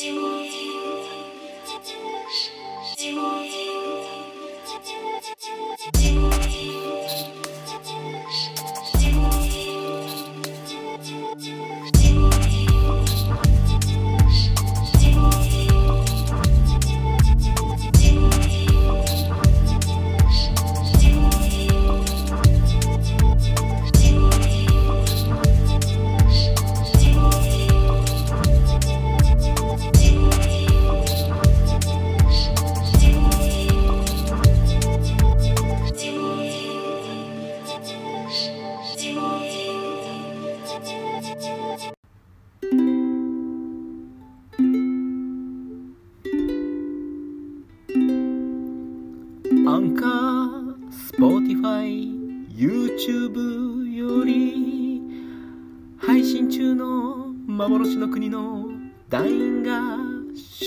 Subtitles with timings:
[0.00, 0.27] ア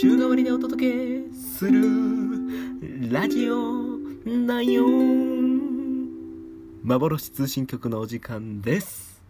[0.01, 1.79] 週替わりでお届けする
[3.11, 4.87] ラジオ内容
[6.83, 9.21] 幻通信局のお時間です。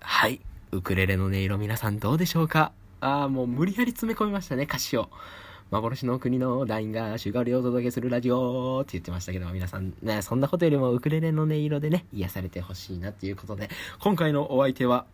[0.00, 0.40] はい。
[0.72, 2.72] ウクレレの音色皆さんどうでしょうか？
[3.00, 5.08] ああもう無理やり詰め込みましたね歌詞を。
[5.70, 15.06] 幻の国の団員が週替わりをお届けするラジオって言ってましたけど、皆さんね、そんなことよりもウクレレの音色でね、癒されてほしいなっていうことで、今回のお相手は、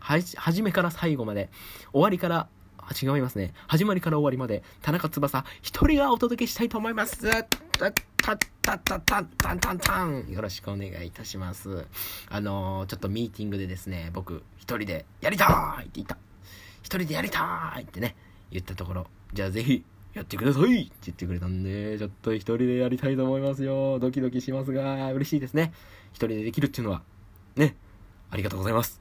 [0.00, 1.50] 初めから最後まで、
[1.92, 2.48] 終わりから、
[2.78, 3.52] あ違いますね。
[3.68, 7.20] 始まりから終わりまで、田中翼、一人がお届けしたいと思います。
[7.20, 10.26] た、た、た、た、た、た、たたたん。
[10.28, 11.86] よろしくお願いいたします。
[12.28, 16.16] あのー、ちょっとミーティングでですね、僕、一人で、やりたーいって言った。
[16.82, 18.16] 一人でやりたーいってね、
[18.50, 23.98] 言ったところ、じゃあぜひ、やってくださいって言ってくれたんで、ちょっと一人でやりたいと思いますよ。
[24.00, 25.72] ドキドキしますが、嬉しいですね。
[26.12, 27.02] 一人でできるっていうのは、
[27.54, 27.76] ね、
[28.30, 29.00] ありがとうございます。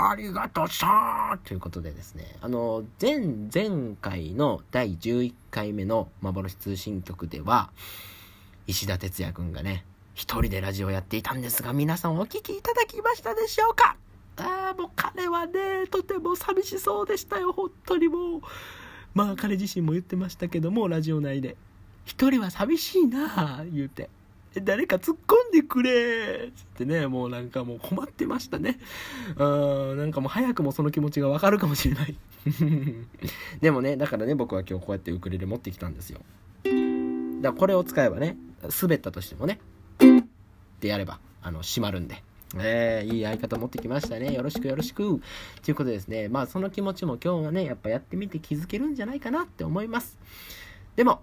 [0.00, 3.18] ありがとさーということでですね、あの、前、
[3.52, 7.70] 前回の第11回目の幻通信局では、
[8.68, 9.84] 石田哲也くんがね、
[10.14, 13.96] 一人でラジオやっていたんですが、皆さんお聞きいただきましたでしょうか？
[14.36, 18.40] ああ、もう彼はね、とても寂しそうでしたよ、本当にもう。
[19.14, 21.56] まあ彼自身も言ってましたけども、ラジオ内で。
[22.04, 24.10] 一人は寂しいなあ言うて。
[24.60, 28.78] 誰か突っ込んでくれつってね、もうなんかもう困ってましたね。
[29.36, 29.44] う
[29.94, 32.16] ん、なんかもう早くもその気持ちがわかるかもしれない。
[33.60, 36.20] でもね、だからね、僕は今日こうやってウクレレ持ってきたんですよ。
[36.64, 36.74] だか
[37.42, 38.36] らこれを使えばね、
[38.80, 39.60] 滑ったとしてもね、
[39.98, 42.22] ってやれば、あの、閉まるんで。
[42.56, 44.32] えー、いい相方持ってきましたね。
[44.32, 45.20] よろしくよろしく。
[45.62, 50.18] ということでですね、まあその気持ちも今日はね、やっぱやってみて気づけるんじゃないかなって思います。
[50.96, 51.20] でも、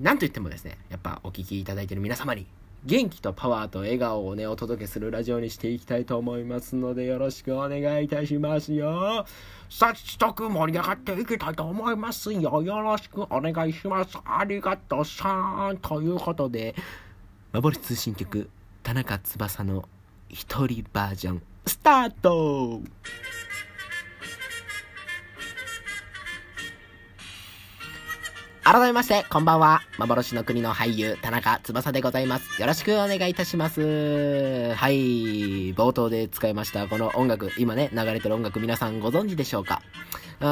[0.00, 2.46] なんといってもですね、やっぱお聞きいただいている皆様に、
[2.84, 9.24] 元気とパワーと笑顔をね、お届けするラジオにしていきたいと思いますので、よろしくお願いいたしますよ。
[9.70, 12.62] 早速盛り上がっていきたいと思いますよ。
[12.62, 14.18] よろしくお願いします。
[14.24, 15.78] ありがとうさん。
[15.78, 16.74] ということで、
[17.54, 18.50] 幻通信局、
[18.82, 19.88] 田中翼の
[20.28, 22.82] 一人バージョン、スタート
[28.68, 29.82] 改めまして、こんばんは。
[29.96, 32.60] 幻の国の俳優、田中翼でございます。
[32.60, 34.74] よろしくお願いいたします。
[34.74, 35.72] はい。
[35.72, 39.82] 冒頭で使いました、この音楽、今ね、流れてる音楽皆さんご存知でしょうか？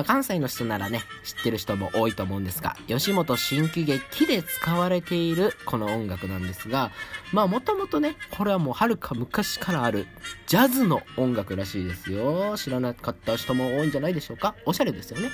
[0.06, 6.92] 関西の人ならね、知ってる人も多いと思うんですが、吉本新喜劇で使われているこの音楽なんですが、
[7.32, 10.06] まあもともとね、これはもう遥か昔からある
[10.46, 12.56] ジャズの音楽らしいですよ。
[12.56, 14.54] 知らなかった人も多いんじゃないでしょうか？
[14.66, 15.30] おしゃれですよね。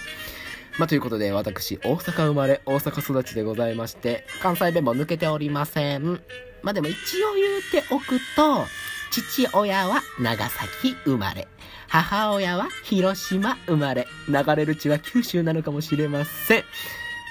[0.81, 6.23] まあ、ということで、私、大阪生まれ、大阪育ちでございまして、関西弁も抜けておりません。
[6.63, 8.65] まあ、でも一応言うておくと、
[9.11, 11.49] 父親は長崎生まれ、
[11.87, 16.65] 母親は広島生まれ、流れる血は九州なのかもしれません。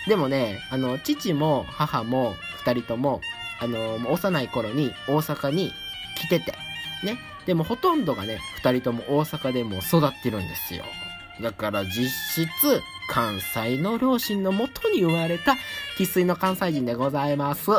[0.08, 3.20] でもね、あの、父も母も二人とも、
[3.60, 5.74] あの、幼い頃に大阪に
[6.16, 6.54] 来てて、
[7.04, 7.18] ね。
[7.48, 10.84] でもほとんどがね、二人とも大阪でも育ってるんですよ。
[11.42, 15.56] だから実質、関西の両親のもとに生まれた
[15.98, 17.72] 生粋の関西人でございます。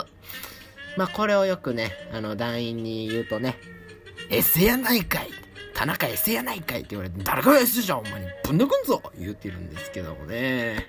[0.97, 3.57] まあこれをよくね、あの団員に言うとね、
[4.29, 5.31] エセやないかい
[5.73, 10.87] 田中エセやないかいって言われて、誰がエセじゃんお前にぶん抜くんぞ言ってるんですけどもね。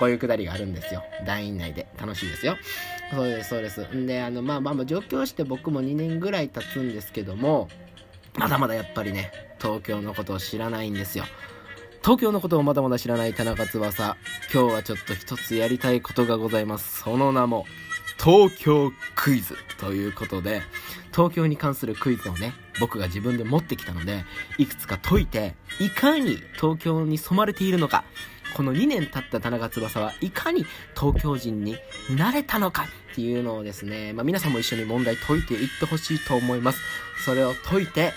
[0.00, 1.04] こういうくだりがあるんですよ。
[1.24, 1.86] 団員内で。
[2.00, 2.56] 楽しいですよ。
[3.12, 3.82] そうです、そうです。
[3.82, 7.68] んで、あの、まあまあまあ、上京して僕も2年ぐらい経つんですけども、
[8.34, 9.30] まだまだやっぱりね、
[9.60, 11.24] 東京のことを知らないんですよ。
[12.02, 14.16] 東京のことをまだまだ知らない田中翼。
[14.52, 17.02] 今日はちょっと一つやりたいことがございます。
[17.02, 17.66] その名も、
[18.18, 20.62] 東京クイズということで、
[21.14, 24.24] 東京に関するクイズをね、僕が自分で持ってきたので、
[24.56, 28.04] いくつか解いて、いかに東京に染まれているのか、
[28.56, 30.64] この2年経った田中翼はいかに
[30.98, 31.76] 東京人に
[32.16, 36.80] なれたのかっていうのをですね、まあ、皆さんも一緒に問題解いていってほしいと思います。
[37.26, 38.14] それを解いて、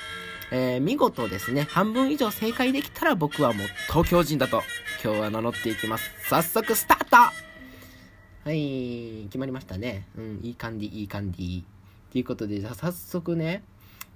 [0.55, 4.61] えー、見事ですね、半分以上正解できたら僕はもう東京人だと
[5.03, 6.11] 今日は名乗っていきます。
[6.29, 10.07] 早速スタートはい、決まりましたね。
[10.15, 11.65] うん、いい感じ、いい感じ。
[12.11, 13.63] ということで、じゃあ早速ね、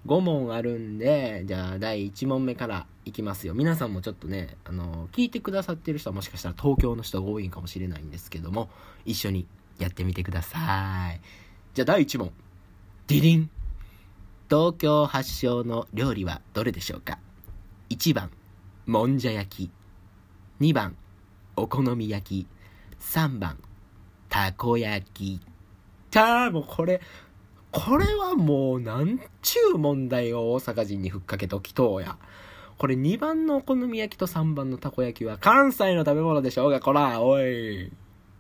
[0.05, 3.55] 5問あるんで、じゃあ第1問目からいきますよ。
[3.55, 8.69] 皆さんもちょっとね、あの、聞いてくださってる人はもしかしたら東京の人が多いかもしれないんですけども、
[9.05, 9.47] 一緒に
[9.79, 11.19] やってみてください。
[11.73, 12.31] じゃあ第1問。
[13.07, 13.49] ディリン
[14.49, 17.19] 東京発祥の料理はどれでしょうか
[17.89, 18.31] ?1 番、
[18.85, 19.71] もんじゃ焼き。
[20.61, 20.95] 2番、
[21.57, 22.47] お好み焼き。
[23.01, 23.57] 3番、
[24.29, 25.41] たこ焼き。
[26.11, 27.01] たあ、もうこれ、
[27.71, 32.17] これはもうなんちゅう問題を大阪人にふっかけときとうや。
[32.77, 37.91] これ2番のお好み焼きと3番のたこ焼きは関西の食べ物でしょうが、こら、おい。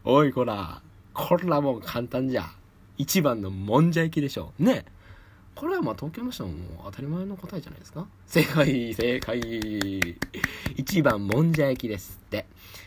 [0.05, 0.81] おい、こら。
[1.13, 2.45] こらもう簡単じゃ。
[2.97, 4.63] 1番のもんじゃ焼きでしょう。
[4.63, 4.85] ね。
[5.57, 9.39] これはまあ東京の人も当たり前の答えじゃないですか正解、正解。
[9.39, 12.45] 1番、もんじゃ焼きですって。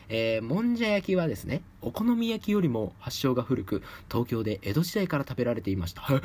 [0.08, 6.02] えー、もんじゃ焼きはですね、お好み焼きよりも発祥が古く、東京で江戸時代から食べられていました。
[6.02, 6.20] へ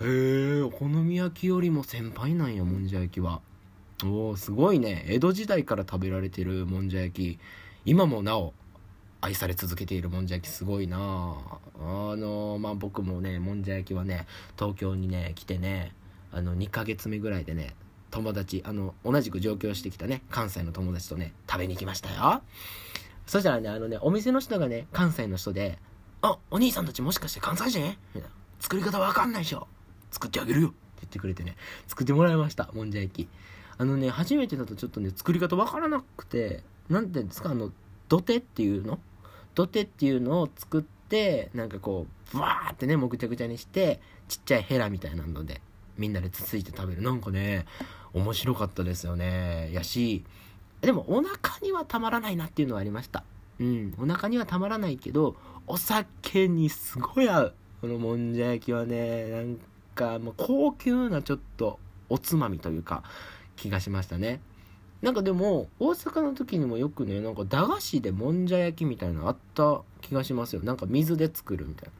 [0.00, 3.40] え、お好み焼きよりも先輩なんや、もんじゃ焼きは。
[4.04, 5.04] おー、すごいね。
[5.08, 7.38] 江戸時代から食べられてるもんじゃ焼き。
[7.84, 8.54] 今もなお、
[9.22, 10.98] 愛され続けているもんじゃ焼きすごいな。
[10.98, 14.26] あのまあ僕もねもんじゃ焼きはね
[14.58, 15.94] 東京にね来てね
[16.32, 17.74] あの2ヶ月目ぐらいでね
[18.10, 22.42] 友達あの同じく上京してきたね関西の友達とね食べに行きましたよ。
[23.26, 25.78] そしたらねあのねお店の人がね関西の人で
[26.22, 27.80] 「あお兄さんたちもしかして関西人?」
[28.14, 28.28] みたいな
[28.58, 29.68] 「作り方わかんないでしょ。
[30.10, 31.56] 作ってあげるよ」って言ってくれてね
[31.86, 33.28] 作ってもらいましたもんじゃ焼き。
[33.78, 37.70] あのね初めてだとちょっとね作り方わからなくて何て言うんですかあの
[38.08, 38.98] 土手っていうの？
[39.54, 45.60] 土手っていうのを作ってなんかこうブワーってねもぐちゃぐちゃにしてちっちゃいヘラみたいなので
[45.98, 47.02] みんなでつついて食べる。
[47.02, 47.66] なんかね
[48.12, 49.70] 面白かったですよね。
[49.72, 50.24] やし
[50.80, 53.24] でもお腹にはたまらないなっていうのはありました。
[53.58, 53.94] うん。
[53.98, 55.36] お腹にはたまらないけど
[55.66, 57.54] お酒にすごい合う。
[57.80, 59.58] このもんじゃ焼きはねなん
[59.94, 63.02] かもう高級なちょっとおつまみというか
[63.56, 64.40] 気がしましたね。
[65.02, 70.62] なんかでも、大阪の時にもよくね、なんか駄菓子でもんじゃ焼きみたいなのあった気がしますよ。
[70.62, 71.92] なんか水で作るみたいな。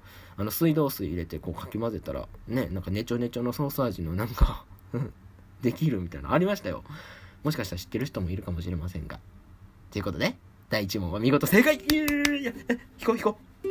[0.42, 4.64] あの、水道水入れてこうかき混ぜたら、ね、なんかネチョネチョのソース味のなんか
[5.62, 6.84] できるみたいなありましたよ。
[7.42, 9.18] もしかしたら知ってる人もいるかもしれませんが。
[9.90, 10.36] ということで、
[10.68, 12.52] 第1問は見事正解いや、
[12.98, 13.68] 引こう引こう。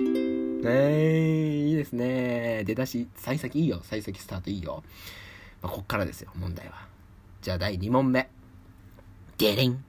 [0.65, 2.63] えー、いいですね。
[2.65, 3.81] 出だし、幸先いいよ。
[3.83, 4.83] 幸先スタートいいよ。
[5.61, 6.87] まあ、こっからですよ、問題は。
[7.41, 8.29] じゃあ第2問目。
[9.39, 9.81] デレン。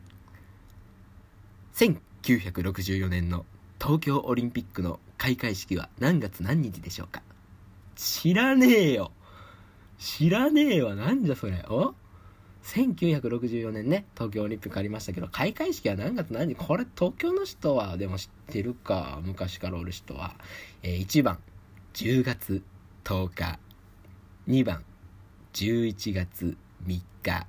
[1.75, 3.45] 1964年の
[3.81, 7.21] 東京オリンピックの開会式は何月何日でしょうか？
[7.97, 9.11] 知らねえよ。
[9.99, 10.95] 知らねえわ。
[10.95, 11.95] なんじゃそれお
[12.63, 16.55] 1964年ね東京オリンピックありましたけど開会式は何月何日？
[16.55, 19.19] これ東京の人はでも知ってるか？
[19.25, 20.37] 昔からおる人は、
[20.85, 21.41] えー、1番
[21.95, 22.63] 10月
[23.03, 23.59] 10日。
[24.47, 24.85] 2番
[25.55, 26.57] 11月
[26.87, 27.47] 3日。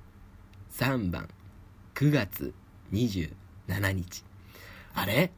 [0.72, 1.28] 3番
[1.94, 2.54] 9月
[2.92, 3.32] 27
[3.92, 4.24] 日。
[4.94, 5.32] あれ？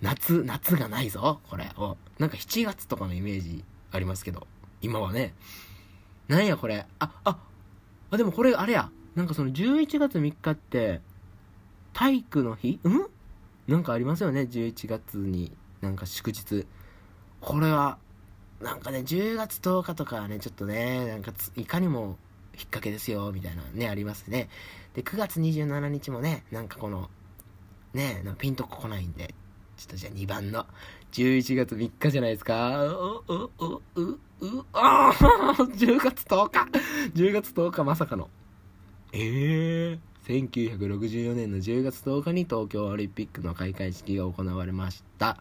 [0.00, 1.70] 夏、夏がないぞこれ。
[1.76, 4.46] お、なんか7月とかのイメージありますけど。
[4.82, 5.34] 今はね。
[6.28, 6.84] なんやこれ。
[6.98, 7.38] あ、あ、
[8.10, 8.90] あ、でもこれあれや。
[9.14, 11.00] なんかその11月3日って、
[11.92, 12.80] 体育の日？
[12.86, 13.06] ん？
[13.66, 14.42] なんかありますよね。
[14.42, 16.66] 11月になんか祝日。
[17.40, 17.98] これは、
[18.60, 22.16] なんかね、10月10日とかはね、ちょっとね、なんかいかにも引っ
[22.64, 24.48] 掛けですよ、みたいなね、ありますね。
[24.94, 27.10] で、9月27日もね、なんかこの、
[27.92, 29.34] ね、ピンとこないんで、
[29.76, 30.66] ちょっとじゃあ2番の、
[31.12, 32.84] 11月3日じゃないですか。
[32.84, 34.10] う、う、う、う、
[34.40, 36.68] う、ああ !10 月10日
[37.14, 38.30] !10 月10日まさかの。
[39.12, 45.38] ええー、1964年の10月10日に東京オリンピックの開会式が行われました。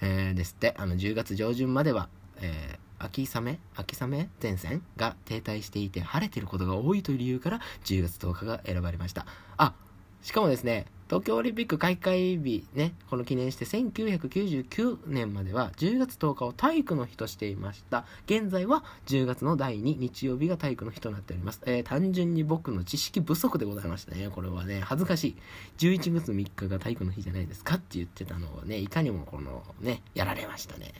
[0.00, 2.08] えー、ですって、あの、10月上旬までは、
[2.40, 9.26] えー、秋雨秋雨前線が停滞していて晴れてることが多いという理由から10月10日が選ばれました。
[9.56, 9.74] あ、
[10.22, 18.06] しかもですね、東京オリンピック開会日ね、この記念して1999年までは10月10日を体育の日としていました。
[18.24, 21.60] 現在は10月の第2日曜日が体育の日となっております。
[21.66, 24.30] えー、単純に僕の知識不足でございましたね。
[24.30, 25.36] これはね、恥ずかしい。
[25.76, 30.94] 11月3日が体育の日じゃないですかって言ってたのをね、いかにもこのね、やられましたね。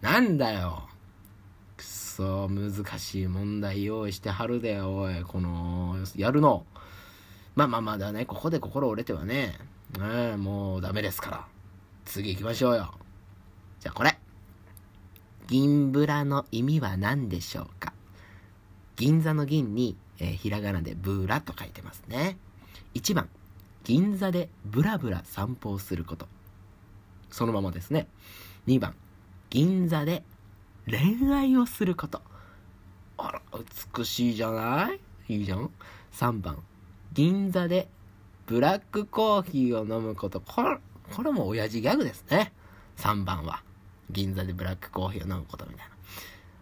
[0.00, 0.88] なんだよ。
[2.14, 6.64] そそ難しい問題用意してはるでおいこのやるの。
[7.56, 9.58] まあまあまだねここで心折れてはね。
[9.98, 11.46] ねもうダメですから。
[12.04, 12.94] 次行きましょうよ。
[13.80, 14.16] じゃあこれ。
[15.48, 17.92] 銀ブラの意味は何でしょうか。
[18.94, 22.36] 銀座の銀に、えー、ひらがなでブラと書いてますね。
[22.94, 23.28] 1番。
[23.82, 26.28] 銀座でブラブラ散歩をすること。
[27.32, 28.06] そのままですね。
[28.68, 28.94] 2番。
[29.50, 30.22] 銀座で
[30.86, 32.20] 恋愛をすること。
[33.16, 33.42] あら
[33.96, 34.90] 美しいじゃな
[35.28, 35.34] い？
[35.34, 35.70] いいじゃん
[36.12, 36.58] ？3番。
[37.12, 37.88] 銀座で
[38.46, 40.40] ブラックコーヒーを飲むこと。
[40.40, 40.78] これ
[41.14, 42.52] これも親父ギャグですね。
[42.98, 43.62] 3番は。
[44.10, 45.92] 銀座でブラックコーヒーを飲むことみたいな。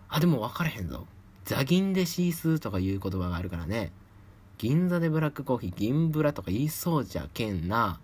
[0.09, 1.07] あでも分からへんぞ。
[1.45, 3.93] ザ銀でシースーとかいう言葉があるからね。
[4.59, 7.99] 銀座でブラックコーヒー銀ブラとか言いそうじゃけんな。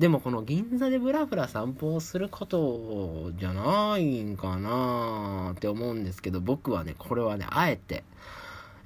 [0.00, 8.02] でもこの銀座でブラブラ散歩をすることじゃないんかなって思うんですけど僕はねこれはねあえて。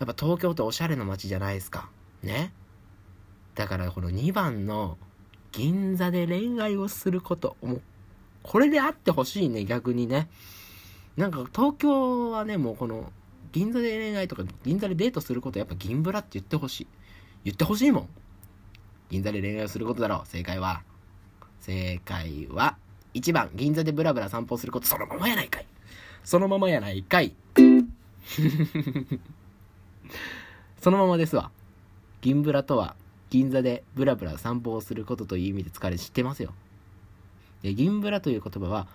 [0.01, 1.89] やっぱ東京っておしゃれな街じゃないですか。
[2.25, 2.53] ね。
[3.55, 4.99] だからこの2番の
[5.53, 7.83] 銀座で恋愛をすることもう
[8.43, 10.29] これであってほしいね逆にね。
[11.17, 13.13] なんか東京はねもうこの
[13.53, 16.87] 銀座で恋愛とか銀座でデートすることやっぱ銀ブラって言ってほしい。
[17.45, 18.09] 言ってほしいもん。
[19.11, 20.83] 銀座で恋愛をすることだろう正解は。
[21.65, 22.77] 正解は
[23.15, 25.67] 1番銀座でブラブラ散歩することそのままやないかい。
[26.23, 27.35] そのままやないかい。
[30.83, 31.51] そのままですわ。
[32.21, 32.97] 銀ブラとは
[33.31, 36.53] 銀座でブラブラ散歩をすることという意味で使われ知ってますよ。
[37.63, 38.87] で銀ブラという言葉は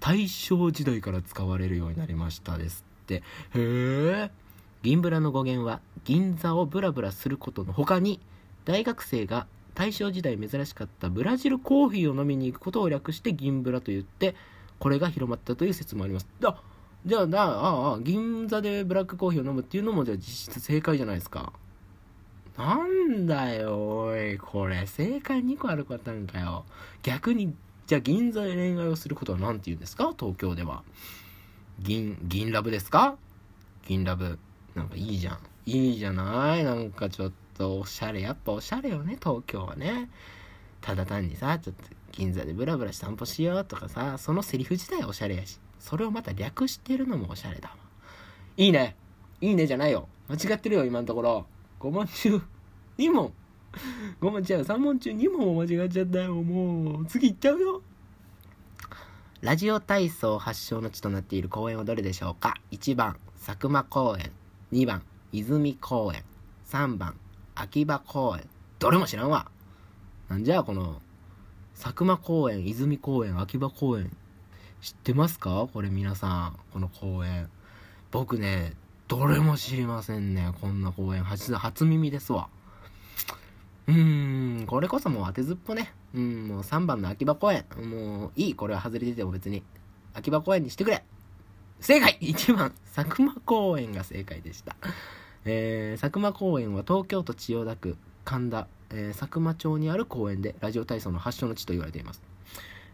[0.00, 3.16] 大正時代から使われるようになりましたですって。
[3.16, 3.22] へ
[3.54, 4.30] え。
[4.82, 8.18] 銀ブラの語源は銀座をブラブラすることの他に
[8.64, 14.36] 大学生が大正時代珍しかったブラジルコーヒーを飲みに行くことを略して銀ブラと言って
[14.78, 16.28] これが広まったという説もあります。
[16.44, 16.62] あ
[17.04, 21.52] じゃあなああ銀座でブラックコーヒーを飲むっていうのもじゃあ実質正解じゃないですか。
[22.56, 24.38] なんだよおい。
[24.38, 26.64] これ正解2個あるパターンかよ。
[27.02, 27.52] 逆に
[27.86, 30.14] じゃあ銀座で恋愛をすることは何て言うんですか？
[30.18, 30.82] 東京では。
[31.80, 33.16] 銀銀ラブですか？
[33.86, 34.38] 銀ラブ。
[34.74, 35.38] なんかいいじゃん。
[35.66, 36.64] いいじゃない？
[36.64, 37.43] なんかちょっと。
[37.56, 38.20] とおしゃれ。
[38.20, 40.10] やっぱおしゃれよね東京はね。
[40.80, 45.58] ただ単にさちょっと銀座でブラブラ散歩しようとかさそのセリフ自体おしゃれやし。
[45.78, 47.76] それをまた略してるのもおしゃれだわ。
[48.56, 48.96] いいね。
[49.40, 50.08] いいねじゃないよ。
[50.28, 51.46] 間違ってるよ今のところ。
[51.80, 52.40] 5問中
[52.98, 53.32] 2問。
[54.20, 54.64] 5問違う。
[54.64, 56.34] 3問中2問も間違っちゃったよ。
[56.34, 57.82] もう次行っちゃうよ。
[59.42, 64.30] ラジオ体操発祥の地となっている公園はどれでしょうか？1番佐久間公園。
[64.72, 66.24] 2番泉公園。
[66.70, 67.16] 3番
[67.54, 68.48] 秋葉公園。
[68.78, 69.50] どれも知らんわ。
[70.28, 71.00] なんじゃこの、
[71.80, 74.10] 佐久間公園、泉公園、秋葉公園。
[74.80, 75.66] 知ってますか？
[75.72, 76.58] これ皆さん。
[76.72, 77.48] この公園。
[78.10, 78.74] 僕ね、
[79.08, 80.52] どれも知りませんね。
[80.60, 81.24] こんな公園。
[81.24, 82.48] 初、初耳ですわ。
[83.86, 85.92] うーん、これこそもう当てずっぽね。
[86.14, 87.64] うん、もう3番の秋葉公園。
[87.82, 88.54] もういい。
[88.54, 89.62] これは外れてても別に。
[90.12, 91.04] 秋葉公園にしてくれ。
[91.80, 94.76] 正解 !1 番、佐久間公園が正解でした。
[95.46, 102.22] えー、佐久間公園は東京都千代田区神田、えー、佐久間町にある公園でラジオ体操の発祥の地と言われています、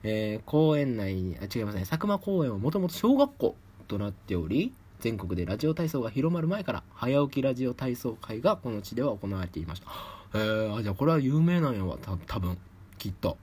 [0.02, 1.82] えー、公園内にあ違いますね。
[1.82, 9.86] 佐久間公園はもともと小学校となっており全国でラジオ体操が広まる前から早起きラジオ体操会がこの地では行われていました。
[10.34, 11.98] えー、じゃあこれは有名なんやわ。
[11.98, 12.58] た多分。
[12.98, 13.38] きっと。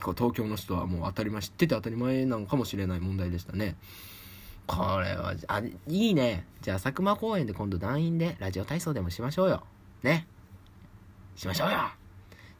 [0.00, 3.76] 東京の人はもう当たり前知ってて当たり前なのかもしれない問題でしたね。
[4.70, 6.46] これは、あ、いいね。
[6.62, 9.64] じゃあ、佐久間公園で今度団員でラジオ体操でもしましょうよ。
[10.04, 10.28] ね。
[11.34, 11.78] しましょうよ。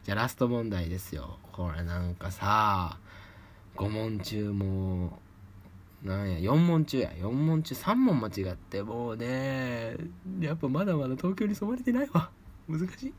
[0.03, 1.37] じゃあ、ラスト問題ですよ。
[1.53, 2.97] これなんかさ、
[3.77, 5.19] 5問中も
[6.03, 7.11] う、なんや、4問中や。
[7.11, 9.95] 4問中3問間違って、もうね、
[10.41, 12.29] やっぱまだまだ東京に染まれてないわ。
[12.67, 13.13] 難しい。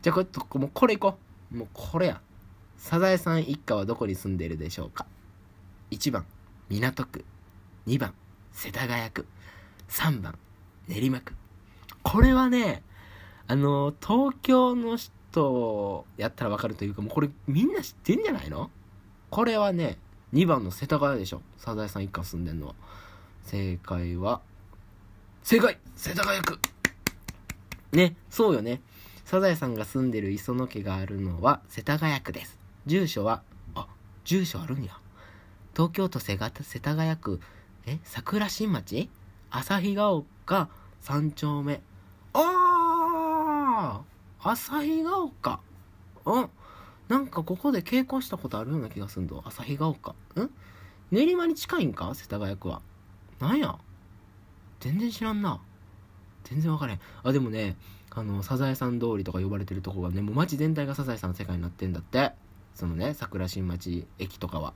[0.00, 1.18] じゃあ、これ、もうこれいこ
[1.52, 1.54] う。
[1.54, 2.22] もうこれや。
[2.78, 5.04] サザエさん一家はどこに住んでるでしょうか
[5.90, 6.24] ?1 番、
[6.70, 7.26] 港区。
[7.86, 8.14] 2番
[8.52, 9.26] 世田谷区。
[9.88, 10.38] 3番
[10.88, 11.34] 練馬区。
[12.02, 12.82] これはね
[13.46, 18.70] あの東京の人やったらわかるというかもうこれみんな知ってんじゃないの？
[19.30, 19.98] これはね
[20.32, 21.42] 2番の世田谷でしょ。
[21.58, 22.74] サザエさん一家住んでんのは。
[23.44, 24.40] 正解は
[25.42, 25.78] 正解！
[25.96, 26.58] 世田谷区。
[27.92, 28.80] ねそうよね。
[29.24, 32.58] サザエさんが住んでる磯野家があるのは世田谷区です。
[32.86, 33.42] 住所は
[33.74, 33.86] あ
[34.24, 34.98] 住所あるんや。
[35.74, 37.40] 東京都世田谷区
[37.86, 39.08] え桜新町？
[39.50, 40.68] 旭ヶ丘
[41.00, 41.80] 三丁目。
[42.32, 44.00] あ
[44.42, 45.60] あ旭ヶ丘。
[46.24, 46.48] うん？
[47.08, 49.42] なんかここで稽古したことあるような気がすんぞ。
[49.44, 50.10] 旭ヶ丘。
[50.10, 50.14] ん？
[51.10, 52.14] 練馬に近いんか？
[52.14, 52.82] 世田谷区は。
[53.40, 53.76] なんや？
[54.80, 55.60] 全然知らんな
[56.44, 57.76] 全然分からへんあでもね
[58.08, 62.32] あのサザエさん通りとか呼ばれてるとこがねもう街全体がサザエさんの世界になってんだって
[62.74, 64.72] そのね桜新町駅とかは。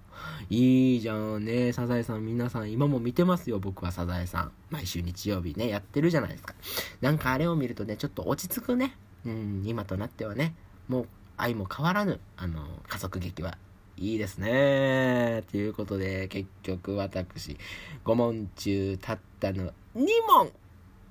[0.51, 2.25] いいじゃんねサザエさん。
[2.27, 4.53] 皆さん今も見てますよ僕はサザエさん。
[4.71, 6.55] 毎週日曜日ねやってるじゃないですか。
[7.01, 8.97] なんかあれを見るとねちょっと落ち着くね。
[9.25, 10.55] うん今となってはね。
[10.89, 13.57] もう愛も変わらぬあの家族劇は
[13.97, 15.45] いいですね。
[15.51, 17.57] ということで結局私
[18.05, 20.51] 5問中たったの2問。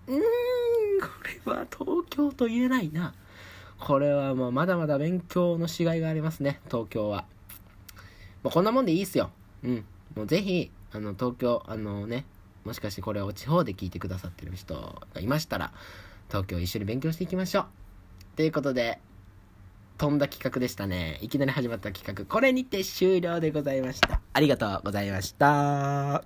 [0.06, 0.22] うーん
[1.00, 1.08] こ
[1.46, 3.14] れは東京と言えないな。
[3.84, 7.26] これはもうまだまだ勉強のしがいがありますね東京は
[8.42, 9.30] もうこんなもんでいいっすよ
[9.62, 9.86] うん
[10.16, 12.26] もうぜひあの東京あのね
[12.64, 15.74] もしかしてこれを地方で聞いてくださってる人がいましたら
[16.30, 17.66] 東京一緒に勉強していきましょう
[18.38, 19.00] ということで
[19.98, 21.20] 飛んだ企画でしたね。
[21.22, 22.26] いきなり始まった企画。
[22.26, 24.22] これにて終了でございました。
[24.34, 26.24] ありがとうございました。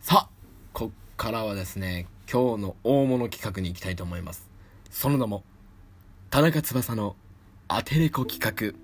[0.00, 0.28] さあ、
[0.72, 4.49] こっからはですね、今日の大物企画に行きたいと思います。
[4.90, 5.44] その名も、
[6.30, 7.14] 田中翼の
[7.68, 8.76] アテレコ企画。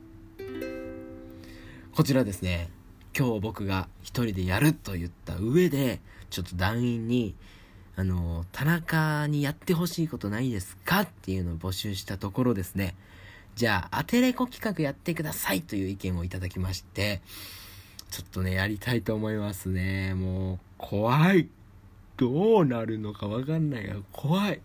[1.94, 2.70] こちらですね、
[3.16, 7.34] 今日僕が一人でやると言った上で、ちょっと団員に、
[7.96, 12.94] あの、田中にやってほしいことないですかっていうのを募集したところですね、
[13.56, 17.20] じゃあ、アテレコ企画やってくださいという意見をいただきまして、
[18.10, 20.14] ちょっとね、やりたいと思いますね。
[20.14, 21.48] もう、怖い。
[22.16, 24.60] どうなるのかわかんないが、怖い。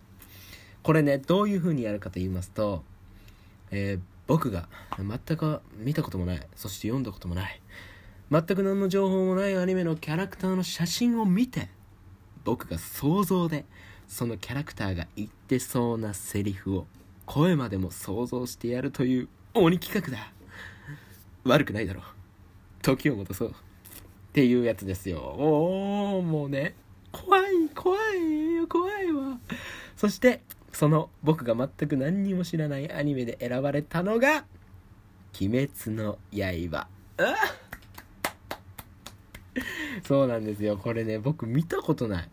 [0.83, 2.83] これね、どういう風にやるかと言いますと、
[3.71, 7.61] えー、僕が全く見たこともない、そして読んだこともない、
[8.31, 11.69] 全く何の情報もないアニメのキャラクターの写真を見て、
[12.43, 13.65] 僕が想像で
[14.07, 16.87] そのキャラクターが言ってそうなセリフを
[17.25, 20.33] 声までも想像してやるという鬼企画だ。
[21.43, 22.03] 悪くないだろう。
[22.81, 23.49] 時を戻そう。
[23.49, 23.53] っ
[24.33, 25.19] ていうやつですよ。
[25.19, 26.75] おおもうね
[27.11, 29.37] 怖い怖い怖いわ。
[29.95, 30.41] そして
[30.73, 34.45] その僕が全く何にも知らないアニメで選ばれたのが
[35.39, 37.35] 「鬼滅の刃」あ
[40.03, 40.77] そうなんですよ。
[40.77, 42.29] これね僕見たことない。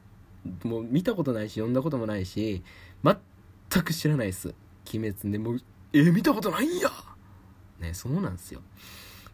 [0.65, 2.63] もう見たことないし読んだこともないし
[3.03, 4.55] 全く知らないっす。
[4.95, 5.39] 鬼滅ね。
[5.39, 5.61] もう
[5.93, 6.91] えー、見たことないんや！
[7.81, 8.63] ねそうなんですよ。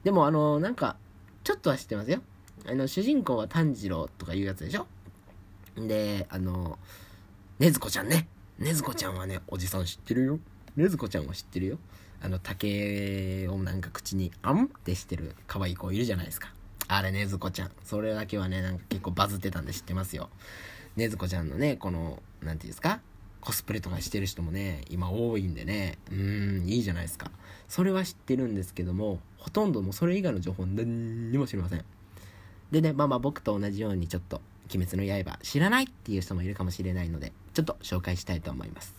[0.03, 0.97] でもあのなんか
[1.45, 2.21] ちょっとは知ってますよ。
[2.67, 4.87] あの主人公は炭治郎とかいうやつでしょ？
[5.77, 6.79] であの
[7.59, 8.29] 禰豆子ちゃんね
[8.61, 10.39] 禰豆子ちゃんはねおじさん知ってるよ
[10.77, 11.79] 禰豆子ちゃんは知ってるよ
[12.23, 16.49] あの竹をなんか口にあんってしてる可愛い子いるじゃないですか
[16.87, 17.71] あれねずこちゃん。
[17.83, 20.29] それだけはね、なんか結構バズってたんで知ってますよ。
[20.97, 23.01] ねずこちゃんのね、この、なんていうんですか？
[23.41, 27.31] コスプレとかしてる人もね、今多いんでね、うん、いいじゃないですか。
[27.69, 31.85] それは知ってるんですけども、ほとんどもうそれ以外の情報何にも知りません。
[32.71, 38.95] でね、まあまあ僕と同じようにちょっと、鬼滅の刃知らないっていう人もいるかもしれないので、ちょっと紹介したいと思います。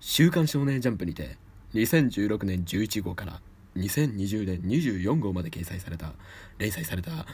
[0.00, 1.36] 週刊少年ジャンプにて、
[1.74, 3.40] 2016年11号から
[3.76, 6.12] 2020年24号まで掲載された
[6.58, 7.26] 連載された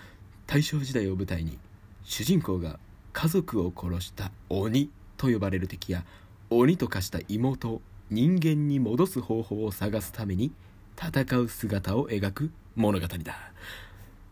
[0.47, 1.59] 大正時代を舞台に
[2.05, 2.79] 主人公が
[3.13, 6.05] 家族を殺した鬼と呼ばれる敵や
[6.51, 10.53] 鬼と化した妹を人間に戻す方法を探すために
[10.97, 13.53] 戦う姿を描く物語だ。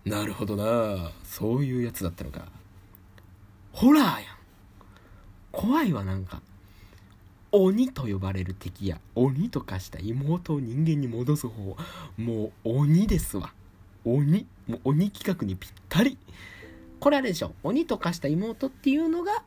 [0.04, 1.10] なるほどな。
[1.24, 2.46] そういうやつだったのか。
[3.72, 4.35] ホラーやん。
[5.56, 6.42] 怖いわなんか。
[7.50, 11.76] 鬼と呼ばれる敵や鬼と化した妹を人間に戻す方
[12.18, 13.54] もう鬼ですわ。
[14.04, 16.18] 鬼もう鬼企画にぴったり。
[17.00, 17.54] これあれでしょ。
[17.62, 19.44] 鬼と化した妹っていうのが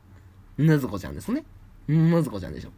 [0.57, 1.43] なずこちゃんですね。
[1.87, 2.71] なずこちゃんでしょ。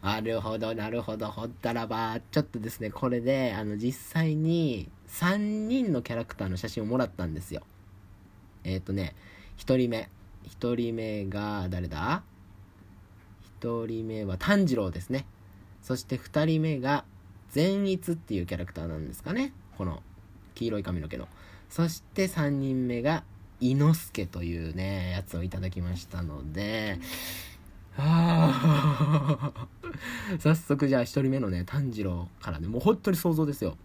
[0.00, 1.26] なるほどなるほど。
[1.26, 7.62] ほったらばちょっとですねこれであの実際に3人のキャラクターの写真をもらったんですよ。
[8.62, 9.16] えっ、ー、とね
[9.58, 10.08] 1人目。
[10.60, 12.22] 1人目が誰だ？
[13.62, 15.24] 1人目は炭治郎ですね。
[15.82, 17.04] そして2人目が
[17.50, 19.52] 善逸っていうキャラクターなんですかね。
[19.78, 20.02] この
[20.54, 21.28] 黄色い髪の毛の。
[21.68, 23.24] そして3人目が
[23.60, 26.98] 伊之助というねやつをいただきましたので。
[27.98, 29.52] あ
[30.40, 33.76] 早速じゃあ1人目のね炭治郎からねもう本当に想像ですよ。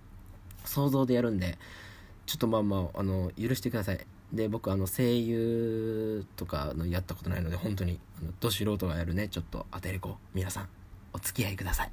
[0.65, 1.57] 想像でやるんで
[2.25, 4.07] ちょっとまあまああの許してください。
[4.33, 10.69] で僕あの声優とかのやったことないので本当にあのど素人がやるねちょっと当てれこ皆さん
[11.13, 11.91] お付き合いください。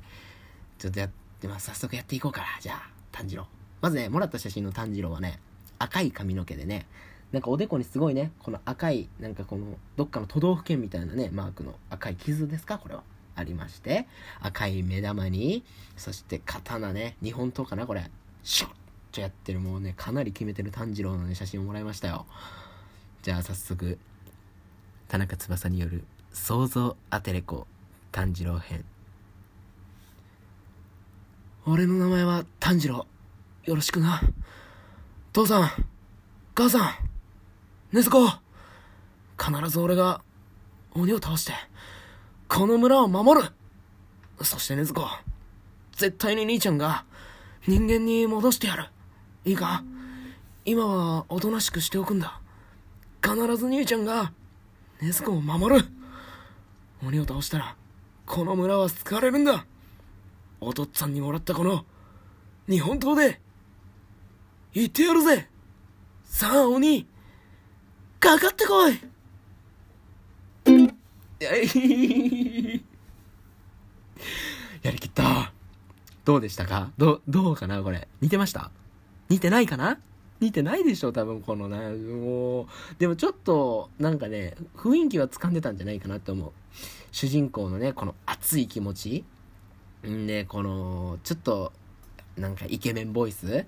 [0.79, 1.67] ちょっとやってます。
[1.67, 2.47] 早速やっていこうかな。
[2.61, 3.47] じゃあ炭治郎。
[3.81, 5.39] まずねもらった写真の炭治郎はね
[5.79, 6.87] 赤い髪の毛でね
[7.33, 9.67] なんかおでこにすごいねこの赤いなんかこの
[9.97, 12.79] どっかの都道府県みたいなねマークの赤い傷ですか？
[12.79, 13.03] これは。
[13.37, 14.07] ありまして
[14.41, 15.65] 赤い目玉に
[15.97, 18.11] そして刀ね日本刀かなこれ。
[18.45, 18.71] シュッ
[19.15, 22.27] とやってるもうねかなり決めてる炭治郎の、ね、写真をもらいましたよ。
[23.23, 23.99] じゃあ早速
[25.09, 27.67] 田中翼による想像アテレコ
[28.11, 28.85] 炭治郎編。
[31.65, 33.07] 俺の名前は炭治郎。
[33.65, 34.21] よろしくな。
[35.33, 35.71] 父さん
[36.55, 36.79] 母さ
[37.93, 38.45] ん禰豆子。
[39.37, 40.23] 必ず俺が
[40.95, 41.53] 鬼を倒して
[42.49, 43.49] この村を守る。
[44.43, 45.09] そして禰豆子
[45.93, 47.05] 絶対に兄ちゃんが
[47.67, 48.87] 人間に戻してやる。
[49.45, 49.85] いいか？
[50.65, 52.41] 今はおとなしくしておくんだ。
[53.23, 54.33] 必ず兄ちゃんが
[55.01, 55.87] 禰豆子を守る。
[57.07, 57.77] 鬼を倒したら
[58.25, 59.67] この村は救われるんだ。
[60.61, 61.85] お父っつぁんにもらったこの
[62.67, 63.41] 日本刀で
[64.73, 65.49] 行ってやるぜ。
[66.25, 67.07] さあ鬼
[68.19, 68.99] かかってこい。
[74.83, 75.53] やりきった。
[76.25, 76.91] どうでしたか？
[76.97, 78.09] ど、どうかなこれ。
[78.23, 78.71] 似てました？
[79.29, 79.99] 似てないかな？
[80.41, 82.67] 似てないでしょ多分このね、もう。
[82.99, 86.53] でもちょっと、なんかね、雰囲気は掴んでたんじゃないかなって思う。
[87.13, 89.25] 主人公のね、この熱い気持ち。
[90.07, 91.73] んで、この、ちょっと、
[92.37, 93.65] なんかイケメンボイス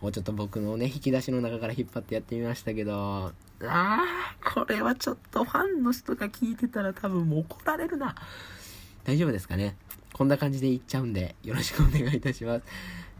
[0.00, 4.04] をちょっと僕のね、引き出しの中から引っ張ってやってみましたけど、ああ、
[4.54, 8.16] これはちょっとファンの人が聞いてたら多分もう怒られるな。
[9.04, 9.76] 大丈夫ですかね？
[10.14, 12.64] こんな感じでいっちゃうんで、よろしくお願いいたします。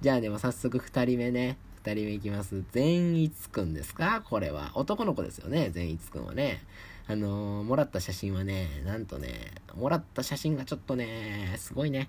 [0.01, 1.59] じゃあでも早速2人目ね。
[1.85, 2.65] 2人目いきます。
[2.73, 4.23] 善逸くんですか？
[4.25, 4.73] これは。
[4.75, 6.63] 男の子ですよね、善逸くんはね。
[7.07, 12.09] あのー、もらった写真はね、なんとね、もらった写真がちょっとね、すごいね。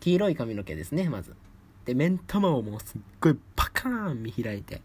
[0.00, 1.34] 黄色い髪の毛ですね、まず。
[1.84, 4.80] で、目ん玉をもうすっごいパカーン見開いて、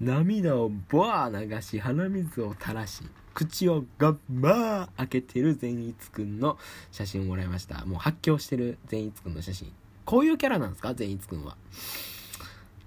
[0.00, 6.58] 涙をボワー流し、鼻水を垂らし、口をガッバー開けてる善逸くんの
[6.90, 7.84] 写真をもらいました。
[7.84, 9.72] もう発狂してる善逸くんの写真。
[10.04, 10.94] こういうキャラなんですか？
[10.94, 11.56] 善逸くんは。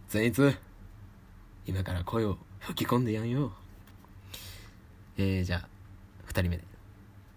[0.10, 0.56] 善逸、
[1.65, 3.54] 今から声を吹き込んでやんよ。
[5.17, 5.67] えー、じゃあ、
[6.25, 6.63] 二人目で。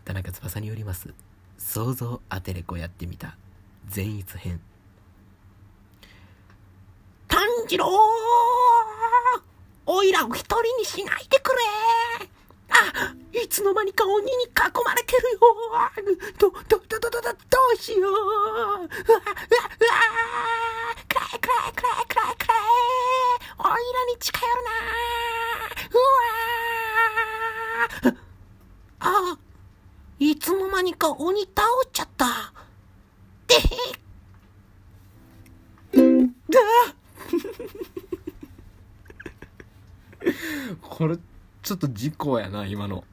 [0.05, 1.14] 田中翼によります、
[1.59, 3.37] 想像アテレコやってみた、
[3.88, 4.61] 善逸編。
[7.29, 7.87] 炭治郎
[9.87, 11.51] おいらを一人にしないでく
[12.21, 12.29] れ
[12.79, 14.49] あ、いつの間にか鬼に囲
[14.85, 15.41] まれてるよ。
[16.38, 17.38] ど、ど、ど、ど、ど、ど、ど
[17.75, 18.12] うしよう。
[18.12, 18.88] うわ、うわ、うわ、
[21.09, 22.59] くらえくらえくらえくらえくらえ
[23.59, 23.77] おいら
[24.12, 24.71] に近寄るな
[28.05, 28.19] うわ
[29.01, 29.38] あ、
[30.19, 32.53] いつの間にか鬼倒っちゃった。
[33.47, 33.59] でへ
[36.51, 36.59] だ
[40.83, 41.17] これ、
[41.68, 43.04] ちょっと事故やな、今の。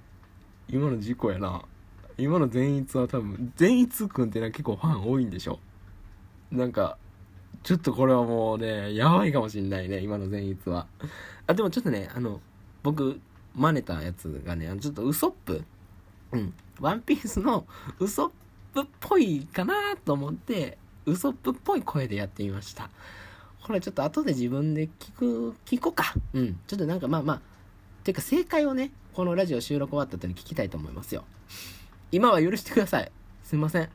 [0.70, 1.64] 今の事故やな。
[2.18, 5.60] 今の善逸は多分、善逸くんってのは結構ファン多いんでしょ
[6.52, 6.98] なんか、
[7.64, 10.88] ちょっとこれはもうね、やばいかもしんないね、今の善逸は。
[11.48, 12.40] あ、でもちょっとね、あの、
[12.82, 13.20] 僕、
[13.54, 15.62] 真似たやつがね、ちょっとウソップ
[16.32, 16.54] うん。
[16.80, 17.68] ワンピースの
[18.00, 18.32] ウソッ
[18.74, 22.90] プっぽいかなと思って、ウソップっぽい声でやってみました。
[23.66, 26.14] これちょっと後で自分で聞く、聞こうか。
[26.32, 26.58] うん。
[26.68, 27.55] ちょっとなんかまあまあ、
[28.06, 31.24] ていうか正解をね、このラジオ収録終わった後に聞きたいと思いますよ。
[32.12, 33.12] 今は許してください。
[33.44, 33.90] すいません。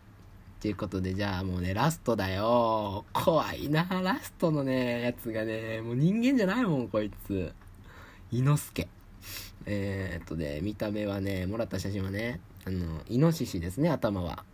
[0.60, 3.04] ということで、じゃあもうね、ラストだよ。
[3.12, 7.52] 怖いな、ラストのね、やつがね、もう人間じゃないもん、こいつ。
[8.32, 8.88] 伊之助。
[9.66, 14.44] えー、っとね、見た目はね、もらった写真はね、あの、イノシシですね、頭は。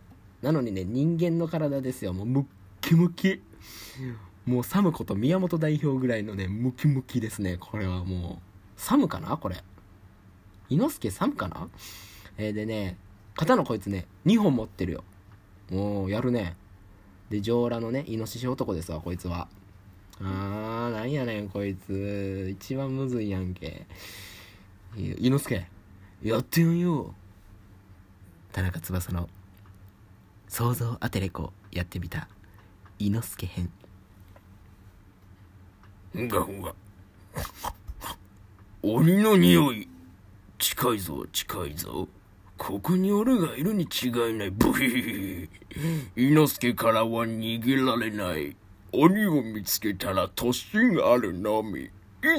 [0.43, 2.13] なのにね、人間の体ですよ。
[2.13, 2.45] もうムッ
[2.81, 3.41] キムキ。
[4.45, 7.57] もうサムこと宮本代表ぐらいのね、ムキムキですね。
[7.59, 8.46] これはもう。
[8.77, 9.35] サムかな？
[9.35, 9.61] これ。
[10.69, 11.67] 伊之助サムかな？
[12.37, 12.97] えー、でね、
[13.35, 15.03] 刀こいつね、2本持ってるよ。
[15.69, 16.55] もう、やるね。
[17.29, 19.47] で、上裸のね、イノシシ男ですわ、こいつは。
[20.21, 22.55] あー、なんやねん、こいつ。
[22.57, 23.85] 一番むずいやんけ。
[24.95, 25.67] 伊之助、
[26.23, 27.13] やってんよ。
[28.51, 29.29] 田中翼の、
[30.47, 32.27] 想像アテレコやってみた、
[32.97, 33.69] 伊之助編。
[36.15, 36.73] うがうが。
[38.89, 39.89] 鬼の匂い。
[40.57, 42.07] 近いぞ、近いぞ。
[42.57, 44.49] ここに俺がいるに違いない。
[44.49, 45.49] ブヒヒヒ。
[46.15, 48.55] 伊之助からは逃げられない。
[48.93, 51.81] 鬼を見つけたら突進あるのみ。
[51.81, 51.89] い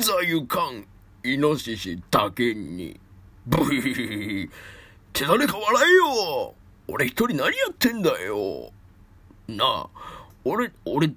[0.00, 0.86] ざ行かん。
[1.22, 2.98] イノシシだけに。
[3.46, 4.44] ブヒヒヒ。
[4.44, 4.48] っ
[5.12, 6.54] て誰か笑えよ
[6.88, 8.72] 俺一人何やってんだよ
[9.48, 9.88] なあ、
[10.46, 11.08] 俺、俺、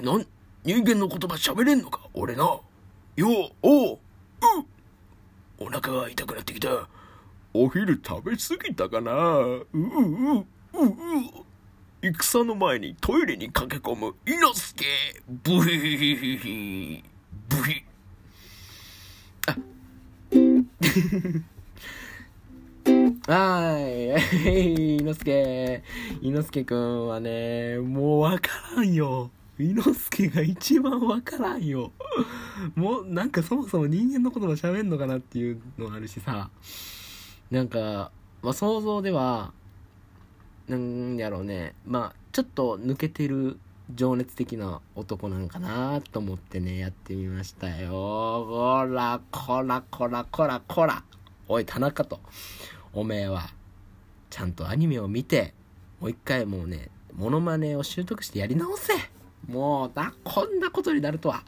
[0.00, 0.26] なん、
[0.64, 2.00] 人間の言葉喋れんのか？
[2.12, 2.42] 俺な。
[2.42, 3.98] よう、おう、
[4.42, 6.88] うお腹が痛くなってきた。
[7.54, 10.44] お昼食べ過ぎたかなうう、うう、うう。
[12.00, 14.84] 戦の前にトイレに駆け込む伊之助。
[15.26, 17.04] ブヒヒヒヒヒ。
[17.48, 17.82] ブヒ。
[19.46, 19.56] あ、
[23.32, 25.02] はーい。
[25.02, 25.82] 猪之助。
[26.22, 29.30] 猪之助くんはね、もうわからんよ。
[29.58, 31.92] 猪之助が一番わからんよ。
[32.76, 36.50] もうなんかそもそも人間の言葉喋んのかなっていうのあるしさ。
[37.50, 39.52] なんか、まあ想像では、
[40.68, 41.74] なんやろうね。
[41.84, 43.58] まあちょっと抜けてる
[43.94, 47.90] 情熱的な男なんかなと思ってね、やってみましたよ。
[47.90, 51.02] こら、こら、こら、こら、こら。
[51.48, 52.20] おい、田中と。
[52.92, 53.48] おめえは、
[54.30, 55.54] ちゃんとアニメを見て、
[56.00, 58.92] もう一回もうね、モノマネを習得してやり直せ
[59.48, 61.42] もう、だ、こんなことになるとは。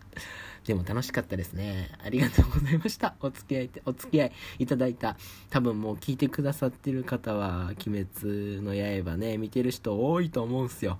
[0.65, 1.91] でも楽しかったですね。
[2.05, 3.15] ありがとうございました。
[3.21, 5.17] お付き合い、お付き合いいただいた。
[5.49, 10.99] 多分もう聞いてくださってる方は、鬼滅の刃ね、見てる人多いと思うんすよ。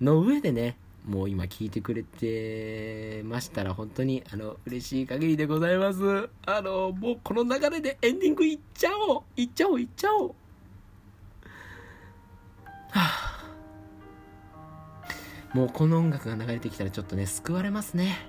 [0.00, 6.28] の上でね、もう今聞いてくれてましたら本当にあの嬉しい限りでございます。
[6.44, 10.34] あの、もうこの流れでエンディングいっちゃおういっちゃおういっちゃおう
[12.90, 13.35] はあ、
[15.56, 18.28] もうこの音楽が流れてきたらちょっとね、救われますね。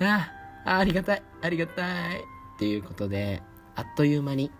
[0.00, 0.32] あ
[0.64, 2.24] あ、ありがたい、ありがたい。
[2.58, 3.40] ということで、
[3.76, 4.50] あっという間に、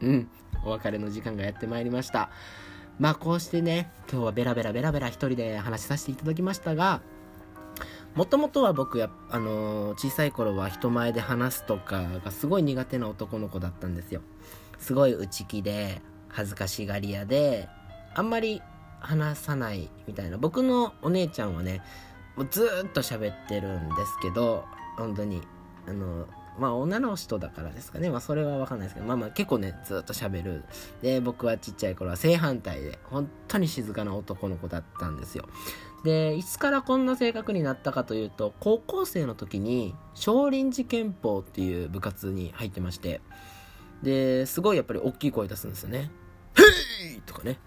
[0.00, 0.28] うん、
[0.64, 2.30] お別れの時間がやってまいりました。
[2.98, 7.00] まあこうしてね、今日はベラベラベラベラ一人で話しさせていただきましたが、
[8.16, 14.20] もともとは僕や、あのー、小さい頃は人前で話すとかがすごい苦手な男の子だったんですよ。
[14.80, 17.68] すごい内気で、恥ずかしがり屋で、
[18.16, 18.62] あんまり
[19.00, 20.38] 話さないみたいな。
[20.38, 21.82] 僕のお姉ちゃんはね、
[22.36, 24.64] もうずっと喋ってるんですけど、
[24.96, 25.42] 本当に、
[25.88, 26.26] あの
[26.58, 28.10] まあ女の人だからですかね。
[28.10, 30.64] まあそれはわかんないですけど、まあまあ結構ね、ずっと喋る。
[31.02, 35.48] で、僕はちっちゃい頃は正反対で、本当に静かな男の子だったんですよ。
[36.04, 43.20] で、いつからこんな性格になったかというと、高校生の時に少林寺拳法っていう部活に入ってまして、
[44.02, 46.10] で、すごいやっぱり大きい声出すんですよね。
[46.54, 47.58] へいとかね。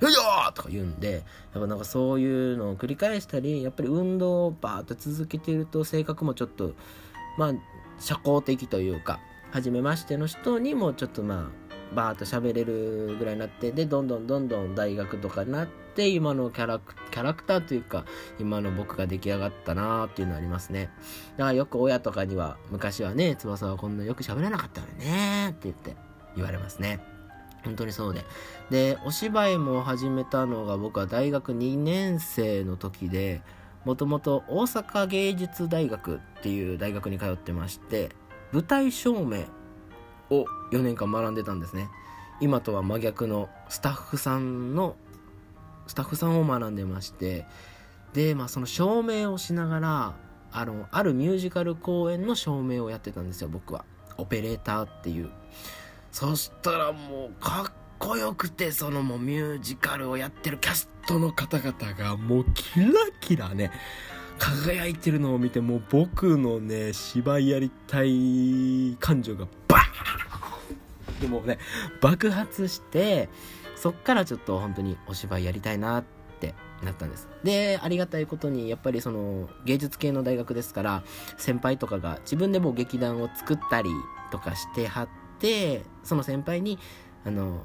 [0.00, 1.22] よいしょとか言うんで、やっ
[1.62, 6.74] ぱなんかそういうのを繰り返したり、やっぱり運動をバーッと続けていると性格もちょっと
[7.36, 7.54] まあ、
[7.98, 9.20] 社交的というか、
[9.52, 18.04] 初めましての人にもちょっとまあ、バーッと喋れるぐらいになって、で、どんどんどんどん大学とかになって、今のキャラクキャラクターというか、
[18.38, 20.90] 今の僕が出来上がったなーっていうのありますね。
[21.36, 25.96] だからよく親とかには、昔はね、翼はこんなよく喋らなかったのねって言って
[26.34, 27.15] 言われますね。
[27.66, 28.24] 本当にそうで。
[28.70, 33.42] で、お芝居も始めたのが僕は大学2年生の時で、
[33.84, 38.10] もともと大阪芸術大学っていう大学に通ってまして、
[38.52, 39.44] 舞台照明
[40.30, 41.88] を4年間学んでたんですね。
[42.40, 44.96] 今とは真逆のスタッフさんの、
[45.86, 47.46] スタッフさんを学んでまして、
[48.12, 50.14] で、まあその照明をしながら、
[50.52, 53.84] あの、あるミュージカル公演の照明をやってたんですよ、僕は。
[54.18, 55.30] オペレーターっていう。
[56.18, 62.86] そしたらもうかっこよくて、そのもうミュージカルをやってるキャストの方々がもうキラ
[63.20, 63.70] キラね、
[64.38, 71.58] 輝いてるのを見て、もう僕のね、芝居やりたい感情がバーンでもね、
[72.00, 73.28] 爆発して、
[73.76, 76.04] そっからちょっと本当にお芝居やりたいなっ
[76.40, 77.28] てなったんです。
[77.44, 81.02] で、ありがたいことに、やっぱりその芸術系の大学ですから、
[81.36, 83.90] 先輩とかが自分でもう劇団を作ったり
[84.30, 85.25] とかしてはって、
[86.02, 86.78] その先輩に、
[87.24, 87.62] あの、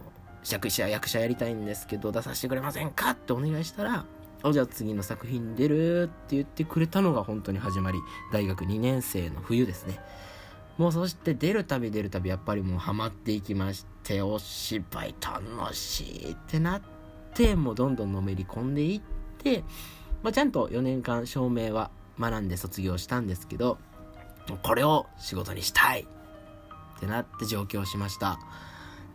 [0.49, 3.11] 役者、役者やりたいんですけど、出させてくれませんか？
[3.11, 4.05] ってお願いしたら、
[4.51, 7.99] じゃあ次の作品出るって言ってくれたのが本当に始まり、
[8.33, 9.99] 大学2年生の冬ですね。
[10.77, 16.81] もうそして出るたび出るたびやっぱりもうハマっていきまして、お芝居楽しいってなっ
[17.35, 19.01] て、もうどんどんのめり込んでいっ
[19.37, 19.63] て、
[20.23, 23.77] まあ、ちゃんと4年間照明は学んで卒業したんですけど、
[24.63, 26.07] これを仕事にしたい
[27.01, 28.39] ってなって上京しました。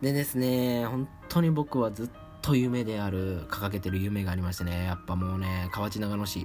[0.01, 2.09] でですね、本当に僕はずっ
[2.41, 6.43] と夢である、掲げてる夢がありましてね、やっぱもうね、河内長野市っ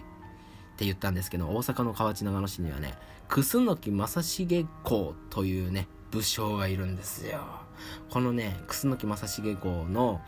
[0.77, 2.95] て言ったんですけど、大阪の河内長野市にはね、
[3.29, 7.41] 楠木正成公というね、武将がいるんですよ。
[8.09, 10.21] このね、楠木正成公の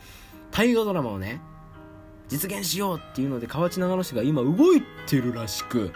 [0.51, 1.39] 大河ドラマをね、
[2.27, 5.93] 実現しようっていうので河内長野市が今動いてるらしく、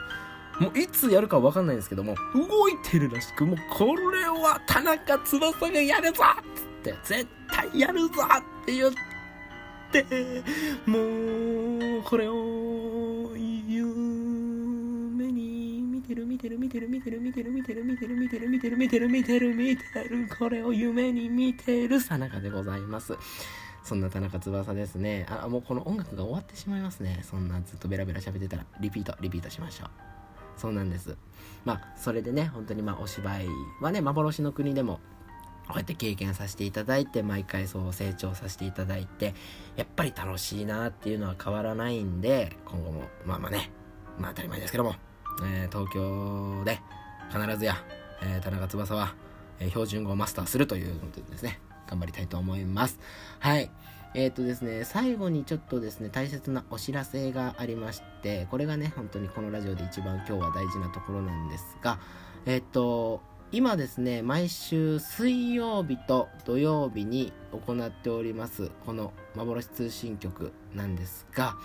[0.59, 6.23] もういつやるかわかんないんですけども、動いてるらしく、もうこれは田中翼がやるぞ
[6.79, 8.91] って絶対やるぞって言っ
[9.91, 10.05] て
[10.85, 23.17] もうこれを夢に見てる見てる見てる見てる見てる見てる見てる見てる見てる見てる見てる見てるこれを夢に見てるさなかでございます
[23.83, 30.18] そんな田中翼ですねあもうこの音楽が終わってしまいますねそんなずっとベラベラ喋ってたらリピートリピートしましょう
[30.59, 31.17] そうなんです
[31.65, 33.47] まあそれでね本当にまあお芝居
[33.81, 34.99] はね幻の国でも
[35.69, 39.35] こうやって経験させていただいて、毎回そう成長させていただいて、
[39.75, 43.69] やっぱり楽しいなっていうのは変わらないんで、今後も、まあまあね、
[44.17, 44.95] まあ当たり前ですけども、
[45.45, 46.79] えー、東京で
[47.31, 47.75] 必ずや、
[48.23, 49.13] えー、田中翼は、
[49.59, 52.99] えー、標準語をマスターするということでですね、頑張りたいと思います。
[53.37, 53.69] はい。
[54.15, 61.99] えっ、ー、とですね、最後にちょっとですね、大切なお知らせがありまして、これがね、本当にこのラジオで一番今日は大事なところなんですが、
[62.45, 71.55] えっ、ー、と、今ですね、毎週水曜日と土曜日に行っております、この幻通信局なんですが、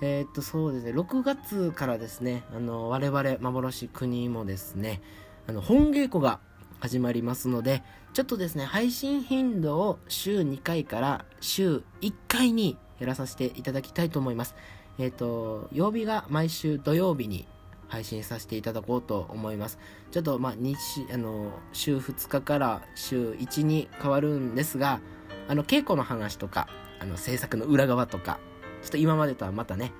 [0.00, 5.02] えー、と、そうですね、6月からですね、あの、我々、幻国もですね、
[5.46, 6.40] あの、本稽古が
[6.80, 7.82] 始まりますので、
[8.18, 14.56] ちょっとですね、配信頻度を週2回から週1回にやらさせていただきたいと思います。
[14.98, 17.46] えっ、と、曜日が毎週土曜日に
[17.86, 19.78] 配信させていただこうと思います。
[20.10, 20.74] ちょっと、まあ、日、
[21.12, 25.00] あの、週2日から週1に変わるんですが、
[25.46, 26.66] あの、稽古の話とか、
[26.98, 28.40] あの、制作の裏側とか、
[28.82, 29.92] ちょっと今までとはまたね、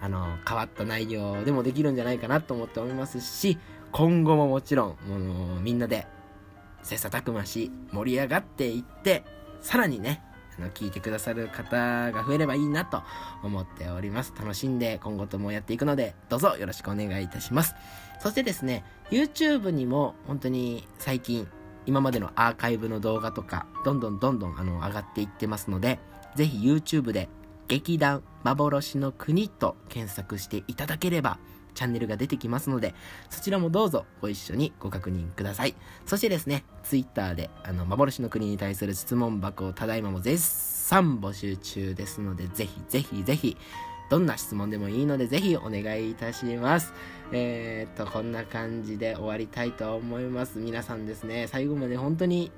[0.00, 3.58] あの、変わった内容でもできるんじゃないかなと思っておりますし、
[3.92, 6.06] 今後ももちろん、もうみんなで、
[6.88, 9.22] 切磋琢磨し、盛り上がっていって、
[9.60, 10.22] さらにね
[10.58, 13.02] あ、の聞いてくださる方が増えればいいなと
[13.42, 14.32] 思っております。
[14.38, 17.74] 楽しんで今後ともやっていくので、どうぞよろしくお願いいたします。
[18.20, 21.46] そしてですね、YouTube にも本当に最近、
[21.84, 25.98] 今までのアーカイブの動画とか、どんどんどんどんあの上がっていってますので、
[26.36, 27.28] ぜひ YouTube で
[27.68, 31.38] 劇団幻の国と検索していただければ、
[31.78, 32.92] チャンネルが出てきますので、
[33.30, 35.76] そちらもどうぞご一緒にご確認ください。
[36.06, 43.56] そしてですね、Twitter で、あの、幻の国に対する質問箱をただいまも絶賛募集中ですので、ぜひぜひぜひ、
[44.10, 46.92] どんな質問でもいいので、ぜひお願いいたします。
[47.30, 50.58] えー、っと、こんな感じで終わりたいと思います。
[50.58, 52.50] 皆さんですね、最後まで本当に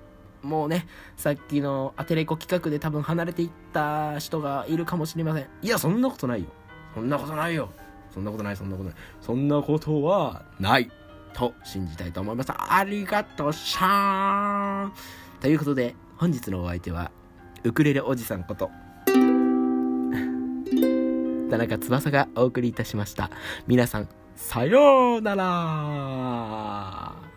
[0.43, 5.47] もうね、さっきのアテレコ企画で多分離れていった人がいるかもしれません。
[5.61, 6.47] いや、そんなことないよ。
[6.95, 7.69] そんなことないよ。
[8.13, 8.99] そんなことない、そんなことない。
[9.21, 10.91] そんなことはない。
[11.33, 12.53] と信じたいと思います。
[12.53, 14.93] ありがとうシャーン。
[15.41, 17.11] ということで、本日のお相手は、
[17.65, 18.71] ウクレレおじさんこと、
[21.51, 23.31] 田中翼がお送りいたしました。
[23.67, 27.30] 皆さん、さようなら